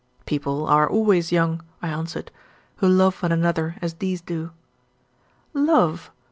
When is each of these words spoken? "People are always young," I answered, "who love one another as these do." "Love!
"People 0.25 0.65
are 0.65 0.89
always 0.89 1.31
young," 1.31 1.61
I 1.79 1.89
answered, 1.89 2.31
"who 2.77 2.87
love 2.87 3.21
one 3.21 3.31
another 3.31 3.75
as 3.83 3.93
these 3.93 4.19
do." 4.19 4.49
"Love! 5.53 6.11